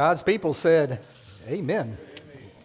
[0.00, 1.06] God's people said,
[1.46, 1.98] Amen.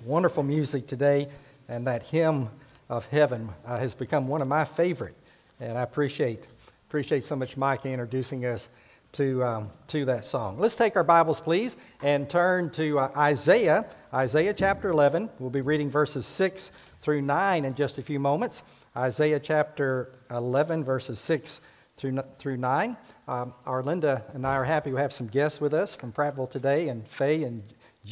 [0.06, 1.28] Wonderful music today,
[1.68, 2.48] and that hymn
[2.88, 5.18] of heaven uh, has become one of my favorite,
[5.60, 6.48] and I appreciate
[6.88, 8.70] appreciate so much Mike introducing us
[9.12, 10.60] to um, to that song.
[10.60, 15.30] Let's take our Bibles, please, and turn to uh, Isaiah, Isaiah chapter 11.
[15.38, 16.72] We'll be reading verses six
[17.02, 18.62] through nine in just a few moments.
[18.96, 21.60] Isaiah chapter 11, verses six
[21.98, 22.96] through through nine.
[23.28, 26.90] Um, Arlinda and I are happy we have some guests with us from Prattville today,
[26.90, 27.64] and Faye and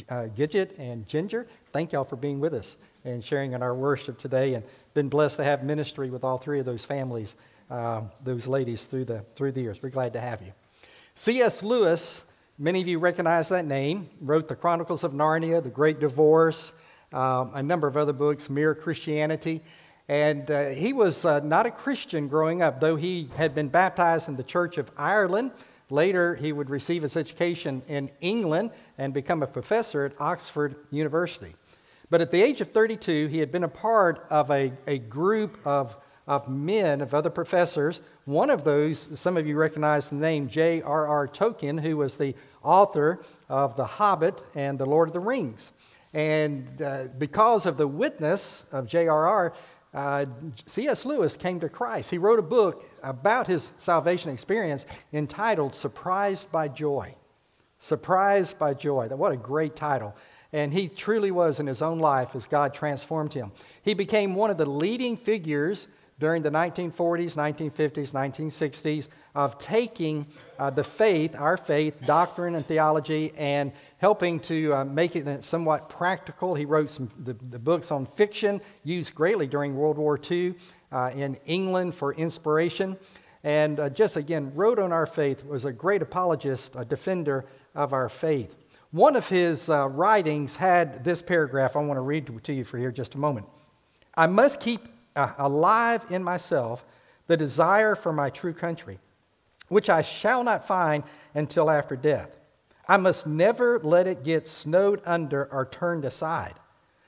[0.08, 1.46] uh, Gidget and Ginger.
[1.72, 5.36] Thank y'all for being with us and sharing in our worship today, and been blessed
[5.36, 7.36] to have ministry with all three of those families,
[7.70, 9.80] uh, those ladies through the through the years.
[9.80, 10.52] We're glad to have you.
[11.14, 11.62] C.S.
[11.62, 12.24] Lewis,
[12.58, 16.72] many of you recognize that name, wrote the Chronicles of Narnia, The Great Divorce,
[17.12, 19.62] um, a number of other books, Mere Christianity.
[20.08, 24.28] And uh, he was uh, not a Christian growing up, though he had been baptized
[24.28, 25.52] in the Church of Ireland.
[25.88, 31.54] Later, he would receive his education in England and become a professor at Oxford University.
[32.10, 35.58] But at the age of 32, he had been a part of a, a group
[35.66, 35.96] of,
[36.26, 38.02] of men, of other professors.
[38.26, 41.28] One of those, some of you recognize the name J.R.R.
[41.28, 45.72] Tolkien, who was the author of The Hobbit and The Lord of the Rings.
[46.12, 49.52] And uh, because of the witness of J.R.R.,
[49.94, 50.26] uh,
[50.66, 51.04] C.S.
[51.04, 52.10] Lewis came to Christ.
[52.10, 57.14] He wrote a book about his salvation experience entitled Surprised by Joy.
[57.78, 59.06] Surprised by Joy.
[59.08, 60.16] What a great title.
[60.52, 63.52] And he truly was in his own life as God transformed him.
[63.82, 65.86] He became one of the leading figures
[66.18, 70.26] during the 1940s, 1950s, 1960s of taking
[70.58, 75.88] uh, the faith, our faith, doctrine, and theology, and helping to uh, make it somewhat
[75.88, 76.54] practical.
[76.54, 80.54] He wrote some the, the books on fiction, used greatly during World War II
[80.92, 82.96] uh, in England for inspiration.
[83.42, 87.92] And uh, just again, wrote on our faith, was a great apologist, a defender of
[87.92, 88.54] our faith.
[88.92, 92.78] One of his uh, writings had this paragraph I want to read to you for
[92.78, 93.48] here just a moment.
[94.14, 96.84] I must keep uh, alive in myself
[97.26, 98.98] the desire for my true country,
[99.68, 101.04] which I shall not find
[101.34, 102.36] until after death.
[102.86, 106.54] I must never let it get snowed under or turned aside.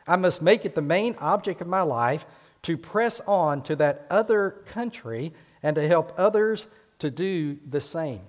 [0.07, 2.25] I must make it the main object of my life
[2.63, 6.67] to press on to that other country and to help others
[7.01, 8.23] to do the same.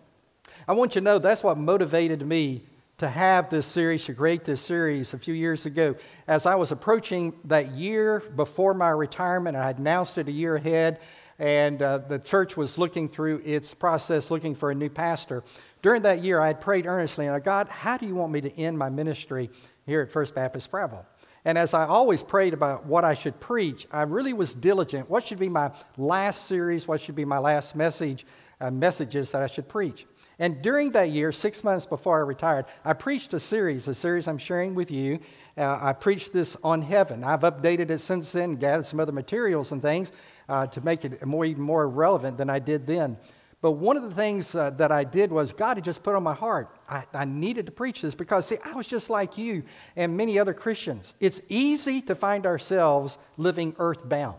[0.67, 2.63] I want you to know that's what motivated me
[2.97, 5.95] to have this series, to create this series a few years ago.
[6.27, 10.55] As I was approaching that year before my retirement, I had announced it a year
[10.55, 10.99] ahead,
[11.37, 15.43] and uh, the church was looking through its process, looking for a new pastor.
[15.83, 18.41] During that year, I had prayed earnestly, and I, God, how do you want me
[18.41, 19.51] to end my ministry
[19.85, 21.05] here at First Baptist Prattville?
[21.45, 25.07] And as I always prayed about what I should preach, I really was diligent.
[25.07, 26.87] What should be my last series?
[26.87, 28.25] What should be my last message,
[28.59, 30.07] uh, messages that I should preach?
[30.39, 34.27] And during that year, six months before I retired, I preached a series, a series
[34.27, 35.19] I'm sharing with you.
[35.57, 37.23] Uh, I preached this on heaven.
[37.23, 40.11] I've updated it since then, gathered some other materials and things
[40.47, 43.17] uh, to make it more, even more relevant than I did then.
[43.59, 46.21] But one of the things uh, that I did was God had just put on
[46.21, 46.69] my heart.
[46.87, 49.63] I, I needed to preach this because, see, I was just like you
[49.95, 51.15] and many other Christians.
[51.19, 54.37] It's easy to find ourselves living earthbound.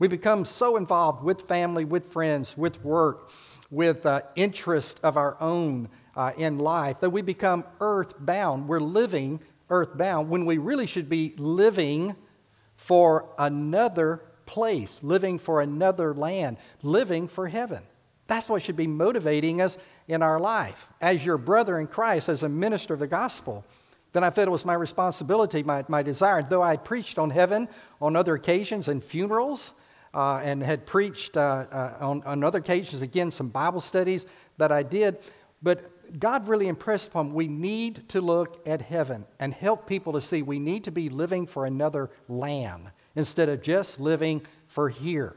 [0.00, 3.30] We become so involved with family, with friends, with work
[3.74, 8.68] with uh, interest of our own uh, in life, that we become earthbound.
[8.68, 12.14] We're living earthbound when we really should be living
[12.76, 17.82] for another place, living for another land, living for heaven.
[18.26, 19.76] That's what should be motivating us
[20.08, 20.86] in our life.
[21.00, 23.64] As your brother in Christ, as a minister of the gospel,
[24.12, 26.42] then I felt it was my responsibility, my, my desire.
[26.42, 27.68] Though I preached on heaven
[28.00, 29.72] on other occasions and funerals,
[30.14, 34.26] uh, and had preached uh, uh, on, on other occasions, again, some Bible studies
[34.58, 35.18] that I did.
[35.62, 40.12] But God really impressed upon me, we need to look at heaven and help people
[40.12, 44.88] to see we need to be living for another land instead of just living for
[44.88, 45.36] here.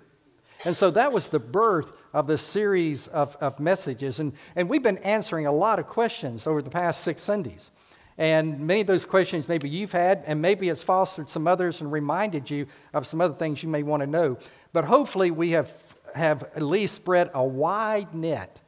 [0.65, 4.19] And so that was the birth of this series of, of messages.
[4.19, 7.71] And, and we've been answering a lot of questions over the past six Sundays.
[8.17, 11.91] And many of those questions maybe you've had, and maybe it's fostered some others and
[11.91, 14.37] reminded you of some other things you may want to know.
[14.77, 15.71] But hopefully, we have,
[16.13, 18.59] have at least spread a wide net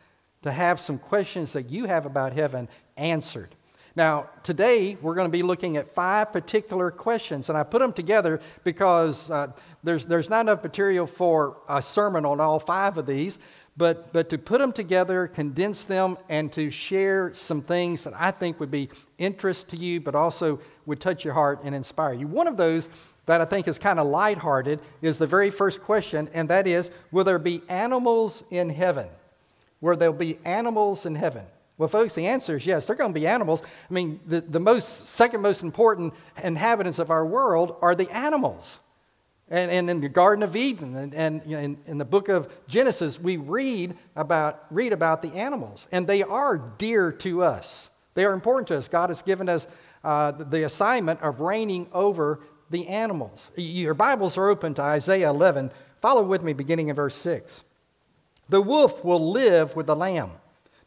[0.41, 2.67] to have some questions that you have about heaven
[2.97, 3.53] answered.
[3.95, 7.93] Now, today we're going to be looking at five particular questions, and I put them
[7.93, 9.51] together because uh,
[9.83, 13.37] there's, there's not enough material for a sermon on all five of these,
[13.77, 18.31] but, but to put them together, condense them, and to share some things that I
[18.31, 18.89] think would be
[19.19, 22.25] interest to you, but also would touch your heart and inspire you.
[22.25, 22.89] One of those
[23.29, 26.89] that I think is kind of lighthearted is the very first question, and that is
[27.11, 29.07] Will there be animals in heaven?
[29.81, 31.45] Where there'll be animals in heaven?
[31.77, 32.87] Well, folks, the answer is yes.
[32.87, 33.61] They're going to be animals.
[33.61, 38.79] I mean, the, the most, second most important inhabitants of our world are the animals.
[39.47, 43.19] And, and in the Garden of Eden and, and in, in the book of Genesis,
[43.19, 47.91] we read about, read about the animals, and they are dear to us.
[48.15, 48.87] They are important to us.
[48.87, 49.67] God has given us
[50.03, 52.39] uh, the assignment of reigning over
[52.69, 53.51] the animals.
[53.55, 55.71] Your Bibles are open to Isaiah 11.
[56.01, 57.63] Follow with me, beginning in verse 6.
[58.47, 60.31] The wolf will live with the lamb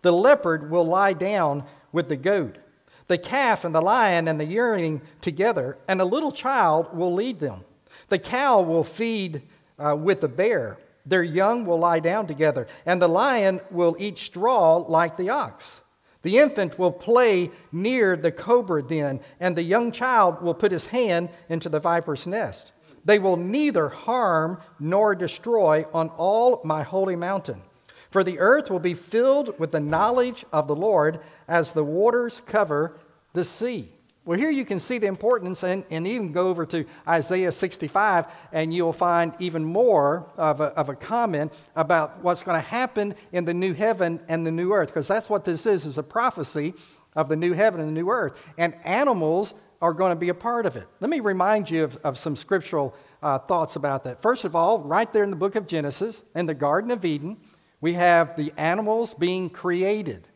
[0.02, 2.58] the leopard will lie down with the goat,
[3.06, 7.40] the calf and the lion and the yearling together, and a little child will lead
[7.40, 7.64] them.
[8.08, 9.42] The cow will feed
[9.78, 10.78] uh, with the bear.
[11.06, 15.80] Their young will lie down together, and the lion will eat straw like the ox.
[16.22, 20.86] The infant will play near the cobra den, and the young child will put his
[20.86, 22.72] hand into the viper's nest.
[23.04, 27.62] They will neither harm nor destroy on all my holy mountain.
[28.10, 32.42] For the earth will be filled with the knowledge of the Lord as the waters
[32.46, 32.96] cover
[33.32, 33.94] the sea.
[34.24, 38.26] Well, here you can see the importance, and, and even go over to Isaiah 65,
[38.52, 43.16] and you'll find even more of a, of a comment about what's going to happen
[43.32, 46.04] in the new heaven and the new earth, because that's what this is, is a
[46.04, 46.74] prophecy
[47.16, 48.34] of the new heaven and the new earth.
[48.56, 50.86] And animals are going to be a part of it.
[51.00, 54.22] Let me remind you of, of some scriptural uh, thoughts about that.
[54.22, 57.38] First of all, right there in the book of Genesis, in the Garden of Eden,
[57.80, 60.28] we have the animals being created.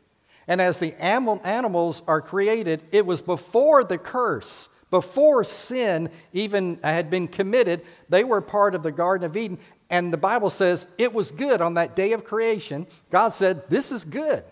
[0.49, 7.11] And as the animals are created, it was before the curse, before sin even had
[7.11, 7.83] been committed.
[8.09, 9.59] They were part of the Garden of Eden.
[9.91, 12.87] And the Bible says it was good on that day of creation.
[13.11, 14.45] God said, This is good.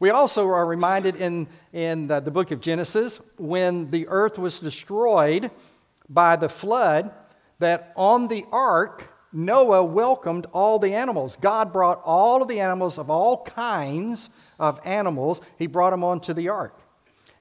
[0.00, 4.58] We also are reminded in, in the, the book of Genesis when the earth was
[4.58, 5.50] destroyed
[6.08, 7.12] by the flood
[7.58, 11.36] that on the ark, Noah welcomed all the animals.
[11.40, 16.32] God brought all of the animals of all kinds of animals, he brought them onto
[16.32, 16.78] the ark.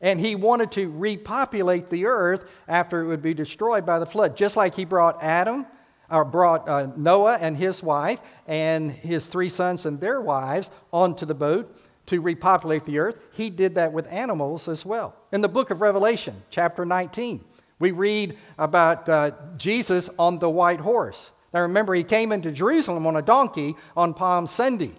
[0.02, 4.36] And he wanted to repopulate the earth after it would be destroyed by the flood,
[4.36, 5.66] just like he brought Adam,
[6.10, 11.26] or brought uh, Noah and his wife and his three sons and their wives onto
[11.26, 11.74] the boat
[12.08, 13.18] to repopulate the earth.
[13.32, 15.16] He did that with animals as well.
[15.32, 17.44] In the book of Revelation, chapter 19,
[17.80, 21.32] we read about uh, Jesus on the white horse.
[21.54, 24.94] Now remember, he came into Jerusalem on a donkey on Palm Sunday,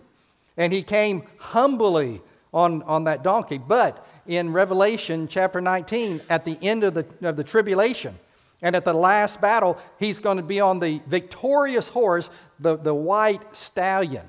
[0.57, 2.23] and he came humbly
[2.53, 3.59] on, on that donkey.
[3.59, 8.19] But in Revelation chapter 19, at the end of the, of the tribulation,
[8.63, 12.31] and at the last battle, he's going to be on the victorious horse,
[12.61, 14.27] the, the white stallion.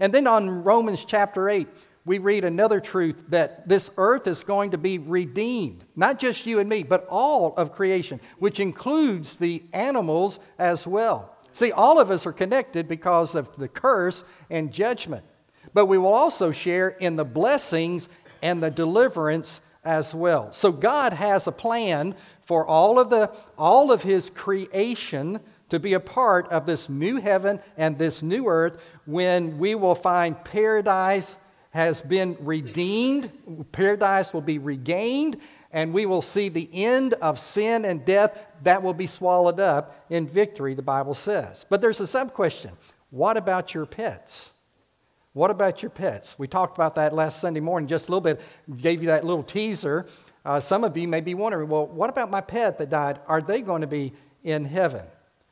[0.00, 1.68] And then on Romans chapter 8,
[2.06, 5.84] we read another truth that this earth is going to be redeemed.
[5.96, 11.35] Not just you and me, but all of creation, which includes the animals as well.
[11.56, 15.24] See, all of us are connected because of the curse and judgment.
[15.72, 18.10] But we will also share in the blessings
[18.42, 20.52] and the deliverance as well.
[20.52, 22.14] So God has a plan
[22.44, 27.16] for all of the all of his creation to be a part of this new
[27.16, 31.36] heaven and this new earth when we will find paradise
[31.70, 33.30] has been redeemed,
[33.72, 35.38] paradise will be regained,
[35.76, 40.06] and we will see the end of sin and death that will be swallowed up
[40.08, 41.66] in victory, the Bible says.
[41.68, 42.72] But there's a sub question
[43.10, 44.52] what about your pets?
[45.34, 46.34] What about your pets?
[46.38, 48.40] We talked about that last Sunday morning just a little bit,
[48.80, 50.06] gave you that little teaser.
[50.46, 53.20] Uh, some of you may be wondering, well, what about my pet that died?
[53.26, 55.04] Are they going to be in heaven?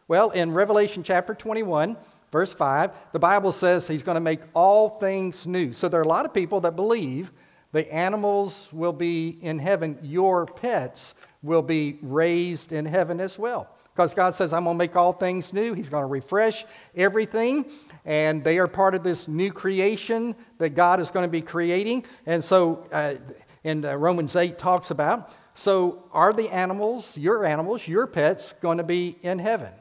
[0.09, 1.99] Well, in Revelation chapter 21,
[2.33, 5.75] verse 5, the Bible says he's going to make all things new.
[5.75, 7.31] So there are a lot of people that believe
[7.75, 9.99] the animals will be in heaven.
[10.01, 13.69] Your pets will be raised in heaven as well.
[13.93, 15.75] Because God says, I'm going to make all things new.
[15.75, 16.65] He's going to refresh
[16.95, 17.67] everything.
[18.05, 22.05] And they are part of this new creation that God is going to be creating.
[22.27, 23.17] And so, uh,
[23.65, 28.79] in uh, Romans 8 talks about so, are the animals, your animals, your pets, going
[28.79, 29.73] to be in heaven?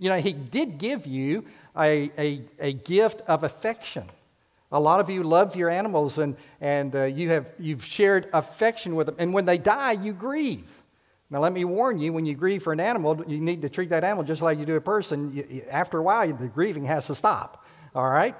[0.00, 1.44] You know, He did give you
[1.76, 4.08] a, a, a gift of affection.
[4.72, 8.96] A lot of you love your animals and, and uh, you have, you've shared affection
[8.96, 9.16] with them.
[9.18, 10.66] And when they die, you grieve.
[11.30, 13.90] Now, let me warn you when you grieve for an animal, you need to treat
[13.90, 15.32] that animal just like you do a person.
[15.34, 18.36] You, after a while, the grieving has to stop, all right?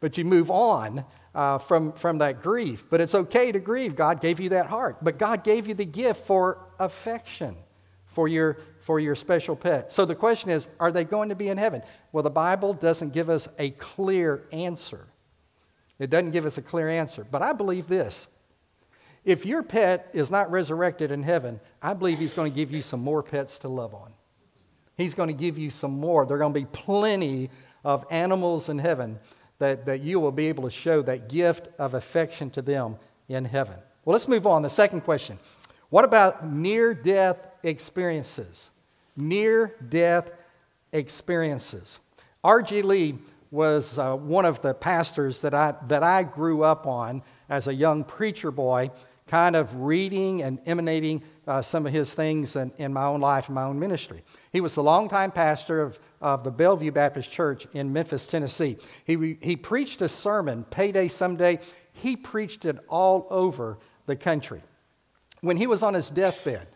[0.00, 1.04] But you move on
[1.34, 2.84] uh, from, from that grief.
[2.90, 3.96] But it's okay to grieve.
[3.96, 4.98] God gave you that heart.
[5.02, 7.56] But God gave you the gift for affection
[8.16, 9.92] for your, for your special pet.
[9.92, 11.82] So the question is are they going to be in heaven?
[12.12, 15.06] Well, the Bible doesn't give us a clear answer.
[15.98, 17.26] It doesn't give us a clear answer.
[17.28, 18.26] But I believe this.
[19.24, 22.82] If your pet is not resurrected in heaven, I believe he's going to give you
[22.82, 24.12] some more pets to love on.
[24.96, 26.24] He's going to give you some more.
[26.24, 27.50] There are going to be plenty
[27.84, 29.18] of animals in heaven
[29.58, 32.96] that, that you will be able to show that gift of affection to them
[33.28, 33.76] in heaven.
[34.04, 34.62] Well, let's move on.
[34.62, 35.38] The second question
[35.90, 38.70] What about near death experiences?
[39.16, 40.30] Near death
[40.92, 41.98] experiences.
[42.44, 42.82] R.G.
[42.82, 43.18] Lee
[43.50, 47.74] was uh, one of the pastors that I, that I grew up on as a
[47.74, 48.90] young preacher boy,
[49.26, 53.46] kind of reading and emanating uh, some of his things in, in my own life
[53.46, 54.22] and my own ministry.
[54.52, 58.78] He was the longtime pastor of, of the Bellevue Baptist Church in Memphis, Tennessee.
[59.04, 61.60] He, he preached a sermon, Payday Someday.
[61.92, 64.62] He preached it all over the country.
[65.40, 66.66] When he was on his deathbed,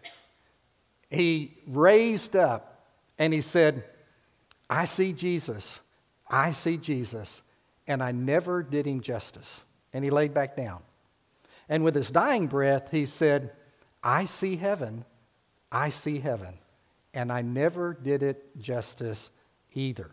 [1.08, 2.86] he raised up
[3.18, 3.84] and he said,
[4.68, 5.80] I see Jesus.
[6.30, 7.42] I see Jesus.
[7.86, 9.64] And I never did him justice.
[9.92, 10.82] And he laid back down.
[11.68, 13.50] And with his dying breath, he said,
[14.02, 15.04] I see heaven.
[15.72, 16.54] I see heaven.
[17.12, 19.30] And I never did it justice
[19.74, 20.10] either.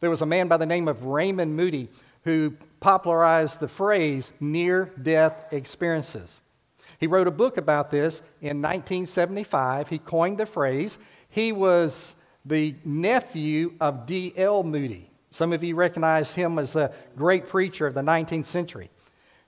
[0.00, 1.88] There was a man by the name of Raymond Moody
[2.24, 6.40] who popularized the phrase near death experiences.
[6.98, 9.88] He wrote a book about this in 1975.
[9.88, 10.98] He coined the phrase.
[11.28, 12.14] He was
[12.46, 14.62] the nephew of D.L.
[14.62, 15.10] Moody.
[15.30, 18.88] Some of you recognize him as a great preacher of the 19th century.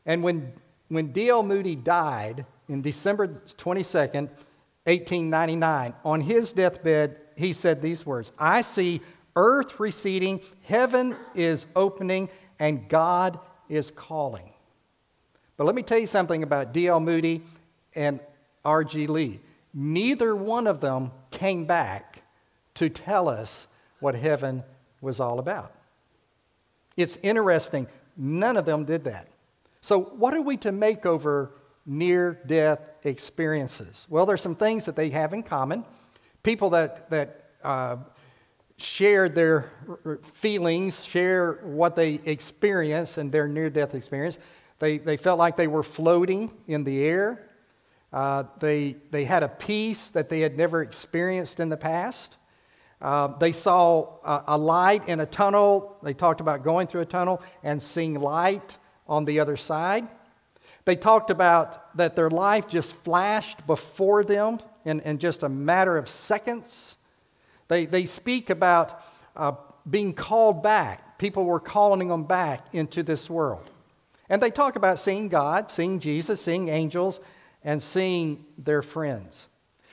[0.04, 0.52] And when,
[0.88, 1.42] when D.L.
[1.42, 4.28] Moody died in December 22nd,
[4.84, 9.00] 1899, on his deathbed, he said these words I see
[9.36, 12.28] earth receding, heaven is opening,
[12.58, 13.38] and God
[13.68, 14.52] is calling.
[15.56, 17.00] But let me tell you something about D.L.
[17.00, 17.42] Moody
[17.94, 18.20] and
[18.64, 19.06] R.G.
[19.06, 19.40] Lee.
[19.74, 22.07] Neither one of them came back
[22.78, 23.66] to tell us
[23.98, 24.62] what heaven
[25.00, 25.72] was all about.
[26.96, 29.28] It's interesting, none of them did that.
[29.80, 31.52] So, what are we to make over
[31.84, 34.06] near death experiences?
[34.08, 35.84] Well, there's some things that they have in common.
[36.42, 37.96] People that, that uh,
[38.76, 39.70] shared their
[40.34, 44.38] feelings, share what they experienced in their near death experience.
[44.78, 47.44] They, they felt like they were floating in the air.
[48.12, 52.37] Uh, they, they had a peace that they had never experienced in the past.
[53.00, 55.96] Uh, they saw a, a, light in a tunnel.
[56.02, 58.76] They talked about going through a tunnel and seeing light
[59.06, 60.08] on the other side.
[60.84, 65.96] They talked about that their life just flashed before them in, in just a matter
[65.96, 66.96] of seconds.
[67.68, 69.02] They, they speak about
[69.36, 69.52] uh,
[69.88, 71.18] being called back.
[71.18, 73.70] People were calling them back into this world.
[74.28, 77.20] And they talk about seeing God, seeing Jesus, seeing angels,
[77.62, 79.47] and seeing their friends.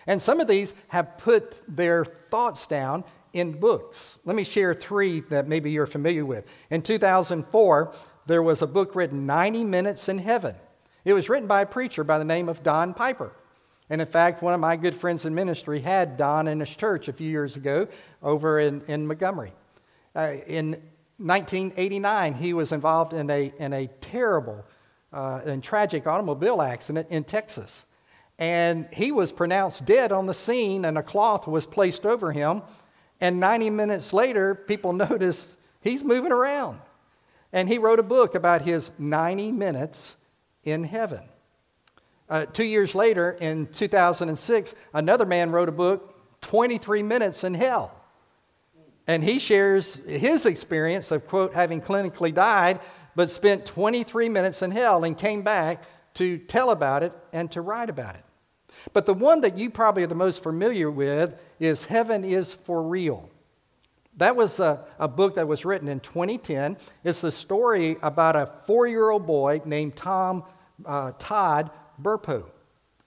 [0.07, 4.19] And some of these have put their thoughts down in books.
[4.23, 6.45] Let me share three that maybe you're familiar with.
[6.69, 7.93] In 2004,
[8.25, 10.55] there was a book written, 90 Minutes in Heaven.
[11.03, 13.33] It was written by a preacher by the name of Don Piper.
[13.89, 17.07] And in fact, one of my good friends in ministry had Don in his church
[17.07, 17.87] a few years ago
[18.23, 19.53] over in, in Montgomery.
[20.15, 20.71] Uh, in
[21.17, 24.65] 1989, he was involved in a, in a terrible
[25.13, 27.85] uh, and tragic automobile accident in Texas.
[28.37, 32.61] And he was pronounced dead on the scene, and a cloth was placed over him.
[33.21, 36.79] And 90 minutes later, people noticed he's moving around.
[37.53, 40.15] And he wrote a book about his 90 minutes
[40.63, 41.21] in heaven.
[42.27, 47.95] Uh, two years later, in 2006, another man wrote a book, 23 Minutes in Hell.
[49.07, 52.79] And he shares his experience of, quote, having clinically died,
[53.15, 55.83] but spent 23 minutes in hell and came back
[56.15, 58.24] to tell about it and to write about it.
[58.93, 62.81] But the one that you probably are the most familiar with is Heaven is for
[62.81, 63.29] Real.
[64.17, 66.77] That was a, a book that was written in 2010.
[67.03, 70.43] It's the story about a four year old boy named Tom
[70.85, 71.69] uh, Todd
[72.01, 72.45] Burpo.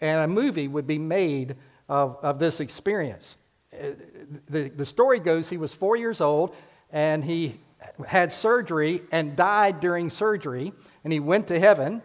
[0.00, 1.56] And a movie would be made
[1.88, 3.36] of, of this experience.
[3.72, 3.92] Uh,
[4.48, 6.54] the, the story goes he was four years old
[6.90, 7.60] and he
[8.06, 10.72] had surgery and died during surgery.
[11.04, 12.02] And he went to heaven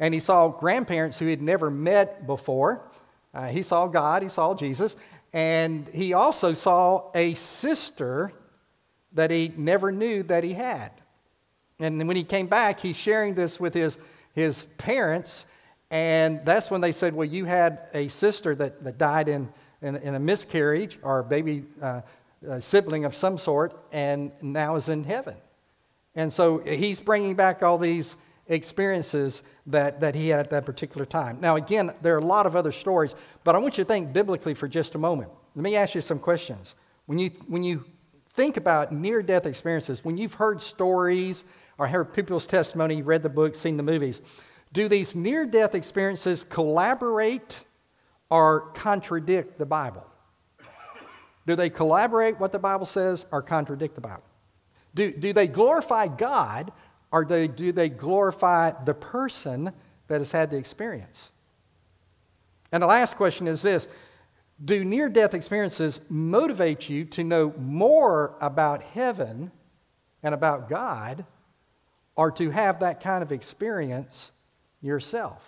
[0.00, 2.82] and he saw grandparents who he had never met before.
[3.34, 4.96] Uh, he saw God, he saw Jesus,
[5.32, 8.32] and he also saw a sister
[9.12, 10.90] that he never knew that he had.
[11.78, 13.98] And when he came back, he's sharing this with his,
[14.34, 15.46] his parents,
[15.90, 19.48] and that's when they said, Well, you had a sister that, that died in,
[19.82, 22.00] in, in a miscarriage or baby uh,
[22.48, 25.36] a sibling of some sort and now is in heaven.
[26.14, 28.16] And so he's bringing back all these
[28.48, 31.38] experiences that, that he had at that particular time.
[31.40, 34.12] Now, again, there are a lot of other stories, but I want you to think
[34.12, 35.30] biblically for just a moment.
[35.54, 36.74] Let me ask you some questions.
[37.06, 37.84] When you, when you
[38.30, 41.44] think about near death experiences, when you've heard stories
[41.78, 44.20] or heard people's testimony, read the books, seen the movies,
[44.72, 47.58] do these near death experiences collaborate
[48.30, 50.06] or contradict the Bible?
[51.46, 54.22] Do they collaborate what the Bible says or contradict the Bible?
[54.94, 56.72] Do, do they glorify God
[57.12, 59.72] or do they, do they glorify the person
[60.08, 61.30] that has had the experience?
[62.72, 63.86] And the last question is this
[64.64, 69.52] Do near death experiences motivate you to know more about heaven
[70.22, 71.26] and about God,
[72.16, 74.32] or to have that kind of experience
[74.80, 75.42] yourself?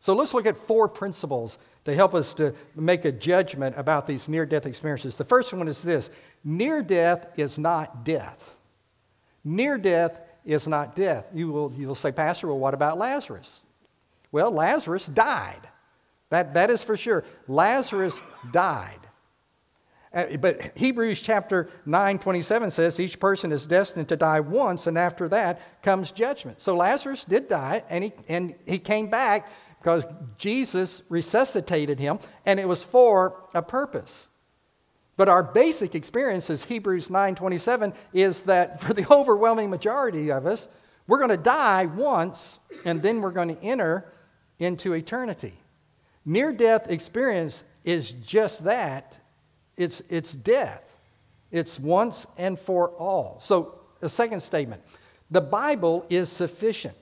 [0.00, 4.28] So let's look at four principles to help us to make a judgment about these
[4.28, 5.16] near death experiences.
[5.16, 6.10] The first one is this
[6.44, 8.56] near death is not death.
[9.44, 11.26] Near death is not death.
[11.34, 13.60] You will you'll say, Pastor, well, what about Lazarus?
[14.32, 15.68] Well, Lazarus died.
[16.30, 17.24] That, that is for sure.
[17.48, 18.18] Lazarus
[18.52, 19.00] died.
[20.12, 24.96] Uh, but Hebrews chapter 9, 27 says each person is destined to die once, and
[24.96, 26.60] after that comes judgment.
[26.60, 29.48] So Lazarus did die, and he, and he came back
[29.78, 30.04] because
[30.38, 34.26] Jesus resuscitated him, and it was for a purpose.
[35.16, 40.68] But our basic experience as Hebrews 9:27 is that for the overwhelming majority of us,
[41.06, 44.12] we're going to die once and then we're going to enter
[44.58, 45.54] into eternity.
[46.24, 49.16] Near death experience is just that.
[49.76, 50.82] It's, it's death.
[51.50, 53.38] It's once and for all.
[53.42, 54.82] So, a second statement
[55.30, 56.96] the Bible is sufficient.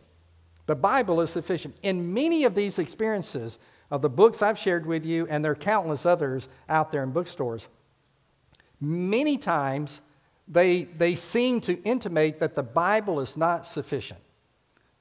[0.67, 1.77] The Bible is sufficient.
[1.83, 3.59] In many of these experiences
[3.91, 7.11] of the books I've shared with you, and there are countless others out there in
[7.11, 7.69] bookstores,
[8.85, 10.01] many times
[10.47, 14.21] they, they seem to intimate that the Bible is not sufficient.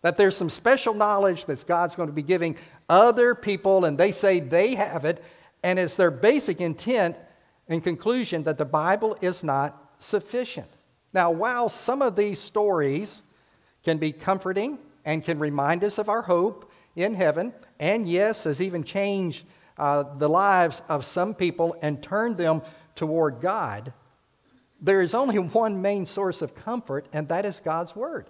[0.02, 2.58] That there's some special knowledge that God's going to be giving
[2.90, 5.24] other people, and they say they have it,
[5.64, 7.16] and it's their basic intent
[7.68, 10.68] and conclusion that the Bible is not sufficient.
[11.14, 13.22] Now, while some of these stories
[13.84, 18.62] can be comforting and can remind us of our hope in heaven, and yes, has
[18.62, 19.46] even changed
[19.78, 22.62] uh, the lives of some people and turned them
[22.96, 23.94] toward God,
[24.82, 28.30] there is only one main source of comfort, and that is God's Word.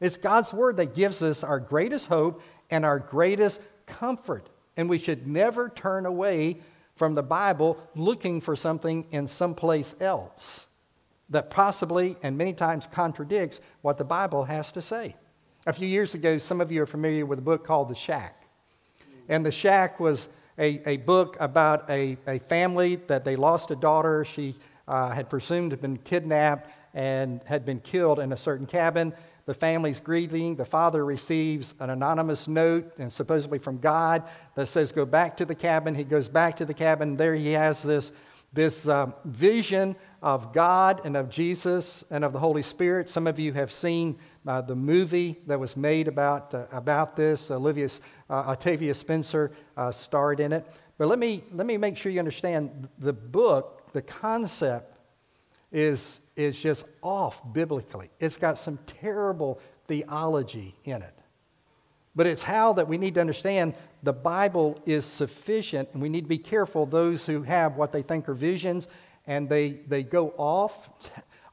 [0.00, 4.48] It's God's Word that gives us our greatest hope and our greatest comfort.
[4.76, 6.58] And we should never turn away
[6.96, 10.66] from the Bible looking for something in someplace else
[11.30, 15.16] that possibly and many times contradicts what the Bible has to say.
[15.66, 18.46] A few years ago, some of you are familiar with a book called The Shack.
[19.28, 23.76] And The Shack was a, a book about a, a family that they lost a
[23.76, 24.24] daughter.
[24.24, 29.12] She uh, had presumed have been kidnapped and had been killed in a certain cabin.
[29.46, 30.56] The family's grieving.
[30.56, 34.22] The father receives an anonymous note, and supposedly from God,
[34.54, 35.94] that says, Go back to the cabin.
[35.94, 37.16] He goes back to the cabin.
[37.16, 38.12] There he has this,
[38.52, 43.10] this uh, vision of God and of Jesus and of the Holy Spirit.
[43.10, 47.50] Some of you have seen uh, the movie that was made about, uh, about this.
[47.50, 47.90] Olivia,
[48.30, 50.66] uh, Octavia Spencer uh, starred in it.
[50.96, 54.96] But let me, let me make sure you understand the book, the concept
[55.70, 58.08] is, is just off biblically.
[58.18, 61.18] It's got some terrible theology in it.
[62.16, 66.22] But it's how that we need to understand the Bible is sufficient, and we need
[66.22, 68.88] to be careful those who have what they think are visions
[69.26, 70.88] and they, they go off,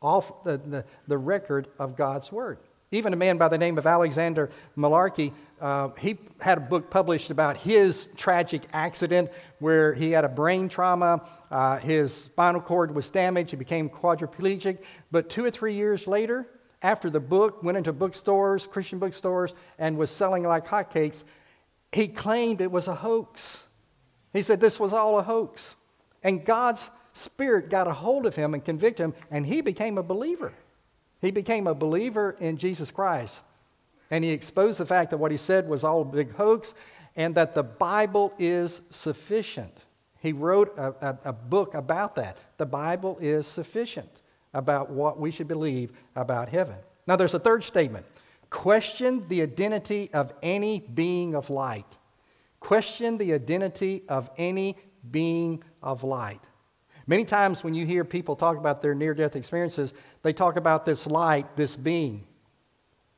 [0.02, 2.60] off the, the, the record of God's Word.
[2.94, 5.32] Even a man by the name of Alexander Malarkey,
[5.62, 10.68] uh, he had a book published about his tragic accident where he had a brain
[10.68, 14.80] trauma, uh, his spinal cord was damaged, he became quadriplegic.
[15.10, 16.48] But two or three years later,
[16.82, 21.24] after the book went into bookstores, Christian bookstores, and was selling like hotcakes,
[21.94, 23.58] he claimed it was a hoax.
[24.34, 25.76] He said this was all a hoax.
[26.24, 30.04] And God's Spirit got a hold of him and convicted him, and he became a
[30.04, 30.54] believer.
[31.22, 33.40] He became a believer in Jesus Christ.
[34.10, 36.74] And he exposed the fact that what he said was all a big hoax
[37.16, 39.76] and that the Bible is sufficient.
[40.20, 42.38] He wrote a, a, a, book about that.
[42.58, 44.10] The Bible is sufficient
[44.54, 46.76] about what we should believe about heaven.
[47.08, 48.06] Now, there's a third statement
[48.50, 51.86] question the identity of any being of light.
[52.60, 54.78] Question the identity of any
[55.10, 56.42] being of light.
[57.12, 59.94] Many times when you hear people talk about their near death experiences,
[60.24, 62.26] they talk about this light, this being.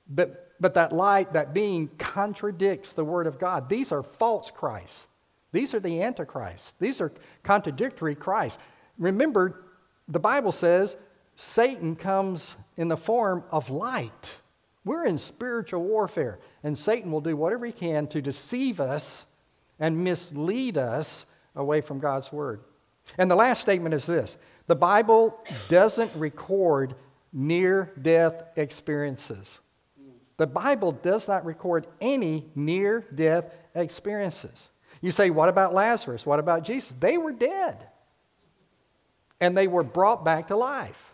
[0.10, 3.70] But, but that light, that being, contradicts the Word of God.
[3.70, 5.06] These are false Christs.
[5.52, 6.74] These are the Antichrist.
[6.80, 7.12] These are
[7.44, 8.58] contradictory Christ.
[8.98, 9.64] Remember,
[10.08, 10.98] the Bible says
[11.36, 14.40] Satan comes in the form of light.
[14.84, 19.28] We're in spiritual warfare, and Satan will do whatever he can to deceive us
[19.80, 22.62] and mislead us away from God's Word.
[23.18, 24.38] And the last statement is this
[24.68, 25.38] the Bible
[25.70, 26.96] doesn't record
[27.32, 29.60] near death experiences.
[30.38, 34.70] The Bible does not record any near death experiences.
[35.02, 36.26] You say, what about Lazarus?
[36.26, 36.96] What about Jesus?
[37.00, 37.88] They were dead.
[39.40, 41.14] And they were brought back to life.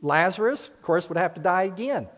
[0.00, 2.08] Lazarus, of course, would have to die again.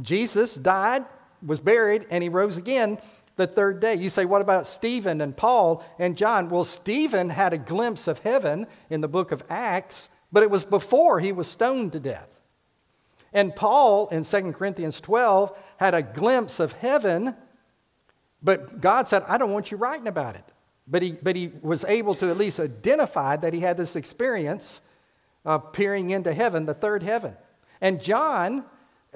[0.00, 1.04] Jesus died,
[1.44, 2.98] was buried, and he rose again
[3.36, 3.94] the third day.
[3.94, 6.48] You say, what about Stephen and Paul and John?
[6.48, 10.64] Well, Stephen had a glimpse of heaven in the book of Acts, but it was
[10.64, 12.28] before he was stoned to death.
[13.32, 17.36] And Paul in 2 Corinthians 12 had a glimpse of heaven,
[18.42, 20.44] but God said, I don't want you writing about it.
[20.88, 24.80] But he, but he was able to at least identify that he had this experience
[25.44, 27.36] of peering into heaven, the third heaven.
[27.80, 28.64] And John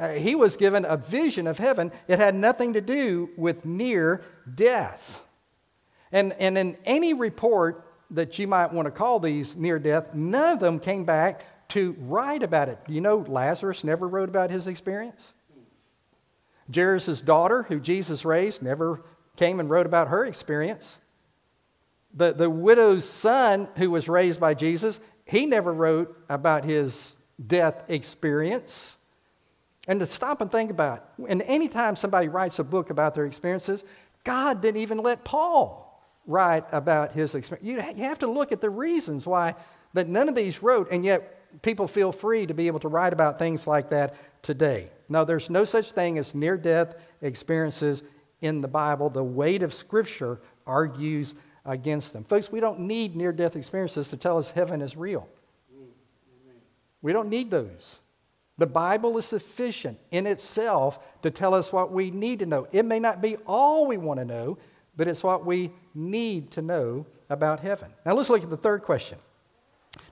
[0.00, 1.92] uh, he was given a vision of heaven.
[2.08, 5.22] It had nothing to do with near death.
[6.10, 10.54] And, and in any report that you might want to call these near death, none
[10.54, 12.78] of them came back to write about it.
[12.88, 15.34] You know, Lazarus never wrote about his experience.
[16.74, 19.02] Jairus' daughter, who Jesus raised, never
[19.36, 20.98] came and wrote about her experience.
[22.14, 27.84] The, the widow's son, who was raised by Jesus, he never wrote about his death
[27.88, 28.96] experience.
[29.90, 33.26] And to stop and think about it, and anytime somebody writes a book about their
[33.26, 33.83] experiences,
[34.22, 37.66] God didn't even let Paul write about his experience.
[37.98, 39.57] You, have to look at the reasons why
[39.94, 43.12] that none of these wrote, and yet people feel free to be able to write
[43.12, 44.90] about things like that today.
[45.09, 48.05] No, there's no such thing as near death experiences
[48.40, 49.11] in the Bible.
[49.11, 52.22] The weight of Scripture argues against them.
[52.22, 55.26] Folks, we don't need near death experiences to tell us heaven is real.
[57.03, 57.98] We don't need those.
[58.60, 62.68] The Bible is sufficient in itself to tell us what we need to know.
[62.72, 64.58] It may not be all we want to know,
[64.98, 67.90] but it's what we need to know about heaven.
[68.04, 69.16] Now let's look at the third question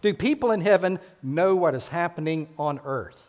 [0.01, 3.21] Do people in heaven know what is happening on earth?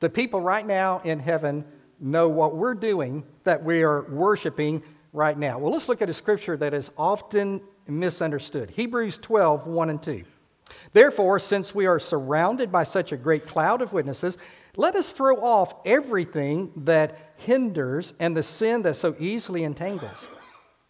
[0.00, 1.64] Do people right now in heaven
[2.00, 5.60] know what we're doing that we are worshiping right now?
[5.60, 10.24] Well, let's look at a scripture that is often misunderstood Hebrews 12 1 and 2.
[10.92, 14.38] Therefore, since we are surrounded by such a great cloud of witnesses,
[14.76, 20.26] let us throw off everything that hinders and the sin that so easily entangles.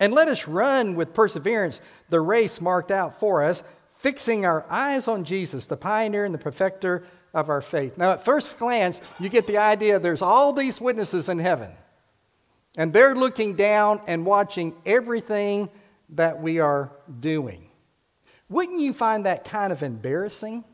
[0.01, 3.63] And let us run with perseverance the race marked out for us,
[3.99, 7.99] fixing our eyes on Jesus, the pioneer and the perfecter of our faith.
[7.99, 11.71] Now, at first glance, you get the idea there's all these witnesses in heaven,
[12.77, 15.69] and they're looking down and watching everything
[16.11, 17.64] that we are doing.
[18.49, 20.65] Wouldn't you find that kind of embarrassing?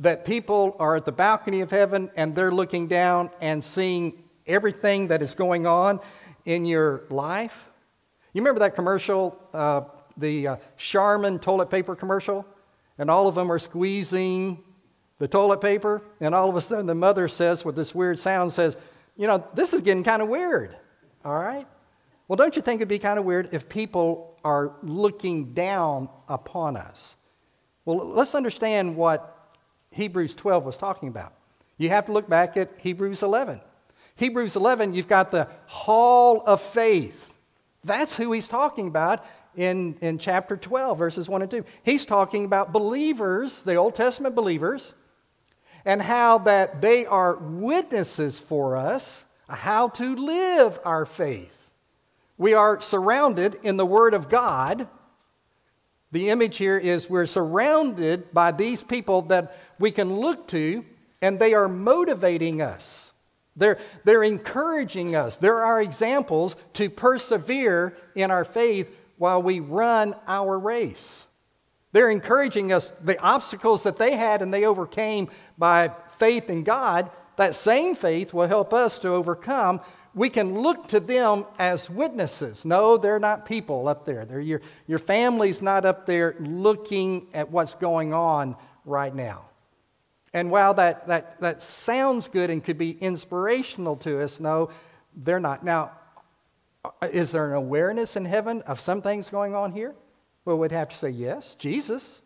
[0.00, 5.08] That people are at the balcony of heaven and they're looking down and seeing everything
[5.08, 6.00] that is going on
[6.44, 7.56] in your life?
[8.32, 9.82] You remember that commercial, uh,
[10.16, 12.44] the uh, Charmin toilet paper commercial?
[12.98, 14.62] And all of them are squeezing
[15.18, 18.52] the toilet paper, and all of a sudden the mother says, with this weird sound,
[18.52, 18.76] says,
[19.16, 20.76] You know, this is getting kind of weird.
[21.24, 21.66] All right?
[22.26, 26.76] Well, don't you think it'd be kind of weird if people are looking down upon
[26.76, 27.16] us?
[27.84, 29.52] Well, let's understand what
[29.90, 31.34] Hebrews 12 was talking about.
[31.76, 33.60] You have to look back at Hebrews 11.
[34.16, 37.34] Hebrews 11, you've got the hall of faith.
[37.82, 39.24] That's who he's talking about
[39.56, 41.64] in, in chapter 12, verses 1 and 2.
[41.82, 44.94] He's talking about believers, the Old Testament believers,
[45.84, 51.63] and how that they are witnesses for us, how to live our faith.
[52.36, 54.88] We are surrounded in the Word of God.
[56.10, 60.84] The image here is we're surrounded by these people that we can look to,
[61.22, 63.12] and they are motivating us.
[63.56, 65.36] They're, they're encouraging us.
[65.36, 71.26] They're our examples to persevere in our faith while we run our race.
[71.92, 77.10] They're encouraging us, the obstacles that they had and they overcame by faith in God,
[77.36, 79.80] that same faith will help us to overcome
[80.14, 82.64] we can look to them as witnesses.
[82.64, 84.24] No, they're not people up there.
[84.24, 89.48] They're your, your family's not up there looking at what's going on right now.
[90.32, 94.70] And while that, that, that sounds good and could be inspirational to us, no,
[95.16, 95.64] they're not.
[95.64, 95.92] Now,
[96.84, 99.94] uh, is there an awareness in heaven of some things going on here?
[100.44, 101.54] Well, we'd have to say yes.
[101.58, 102.20] Jesus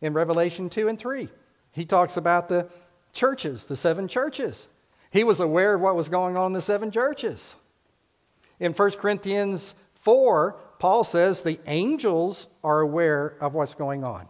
[0.00, 1.28] in Revelation 2 and 3.
[1.70, 2.68] He talks about the
[3.12, 4.68] churches, the seven churches.
[5.12, 7.54] He was aware of what was going on in the seven churches.
[8.58, 14.26] In 1 Corinthians 4, Paul says the angels are aware of what's going on.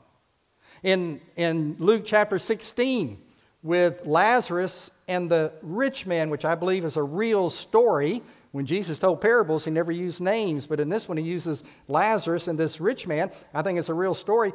[0.82, 3.18] In, in Luke chapter 16,
[3.62, 8.22] with Lazarus and the rich man, which I believe is a real story.
[8.50, 12.48] When Jesus told parables, he never used names, but in this one, he uses Lazarus
[12.48, 13.30] and this rich man.
[13.54, 14.52] I think it's a real story.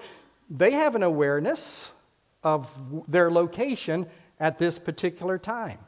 [0.49, 1.89] They have an awareness
[2.43, 2.69] of
[3.07, 4.07] their location
[4.41, 5.79] at this particular time.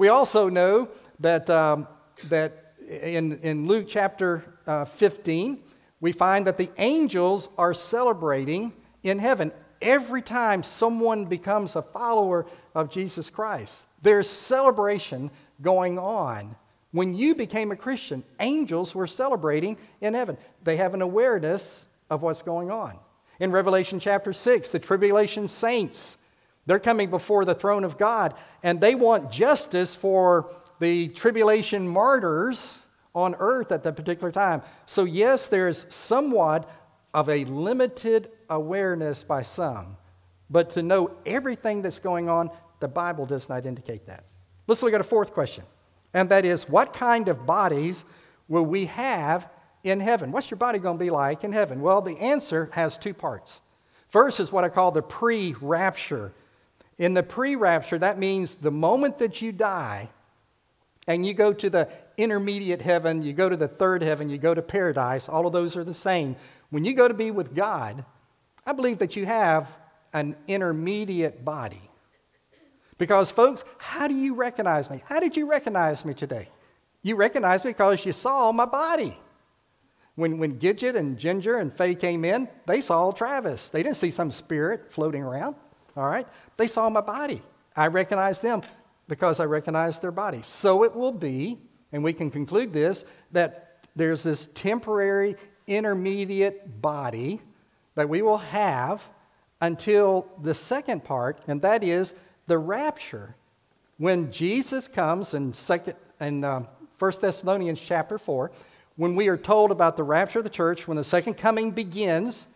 [0.00, 1.86] We also know that, um,
[2.30, 5.58] that in, in Luke chapter uh, 15,
[6.00, 9.52] we find that the angels are celebrating in heaven.
[9.82, 13.84] every time someone becomes a follower of Jesus Christ.
[14.00, 16.56] There's celebration going on.
[16.92, 20.38] When you became a Christian, angels were celebrating in heaven.
[20.64, 22.96] They have an awareness of what's going on.
[23.38, 26.16] In Revelation chapter 6, the tribulation saints,
[26.66, 32.78] they're coming before the throne of God, and they want justice for the tribulation martyrs
[33.14, 34.62] on earth at that particular time.
[34.86, 36.70] So, yes, there's somewhat
[37.12, 39.96] of a limited awareness by some,
[40.48, 44.24] but to know everything that's going on, the Bible does not indicate that.
[44.66, 45.64] Let's look at a fourth question,
[46.14, 48.04] and that is what kind of bodies
[48.48, 49.48] will we have
[49.82, 50.30] in heaven?
[50.32, 51.80] What's your body going to be like in heaven?
[51.80, 53.60] Well, the answer has two parts.
[54.08, 56.32] First is what I call the pre rapture.
[57.00, 60.10] In the pre rapture, that means the moment that you die
[61.08, 64.52] and you go to the intermediate heaven, you go to the third heaven, you go
[64.52, 66.36] to paradise, all of those are the same.
[66.68, 68.04] When you go to be with God,
[68.66, 69.74] I believe that you have
[70.12, 71.80] an intermediate body.
[72.98, 75.02] Because, folks, how do you recognize me?
[75.06, 76.50] How did you recognize me today?
[77.02, 79.18] You recognize me because you saw my body.
[80.16, 83.70] When, when Gidget and Ginger and Faye came in, they saw Travis.
[83.70, 85.56] They didn't see some spirit floating around,
[85.96, 86.26] all right?
[86.56, 87.42] They saw my body.
[87.76, 88.62] I recognized them
[89.08, 90.42] because I recognized their body.
[90.44, 91.58] So it will be,
[91.92, 97.40] and we can conclude this, that there's this temporary intermediate body
[97.94, 99.02] that we will have
[99.60, 102.14] until the second part, and that is
[102.46, 103.36] the rapture.
[103.98, 106.64] When Jesus comes in, second, in uh,
[106.98, 108.50] 1 Thessalonians chapter 4,
[108.96, 112.46] when we are told about the rapture of the church, when the second coming begins,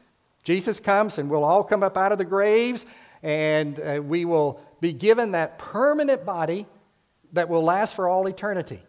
[0.43, 2.85] Jesus comes and we'll all come up out of the graves
[3.25, 6.67] and uh, we will be given that permanent body
[7.33, 8.83] that will last for all eternity.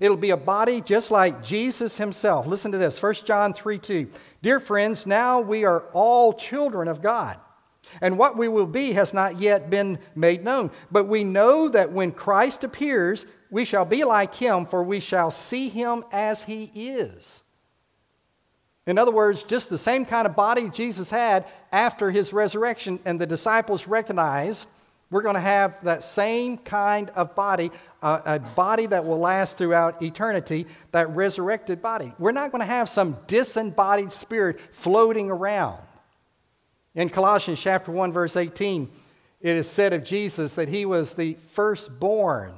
[0.00, 2.46] It'll be a body just like Jesus himself.
[2.46, 4.08] Listen to this 1 John 3 2.
[4.40, 7.38] Dear friends, now we are all children of God.
[8.00, 10.70] And what we will be has not yet been made known.
[10.90, 15.30] But we know that when Christ appears, we shall be like him, for we shall
[15.30, 17.41] see him as he is.
[18.86, 23.20] In other words, just the same kind of body Jesus had after his resurrection, and
[23.20, 24.66] the disciples recognized
[25.12, 29.58] we're going to have that same kind of body, uh, a body that will last
[29.58, 32.14] throughout eternity, that resurrected body.
[32.18, 35.82] We're not going to have some disembodied spirit floating around.
[36.94, 38.90] In Colossians chapter 1 verse 18,
[39.42, 42.54] it is said of Jesus that he was the firstborn.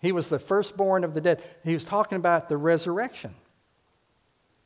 [0.00, 1.42] He was the firstborn of the dead.
[1.64, 3.34] He was talking about the resurrection